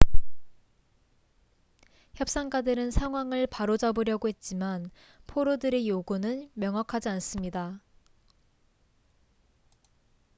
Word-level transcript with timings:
협상가들은 2.15 2.89
상황을 2.89 3.45
바로잡으려고 3.45 4.29
했지만 4.29 4.89
포로들의 5.27 5.87
요구는 5.87 6.49
명확하지 6.55 7.09
않습니다 7.09 7.79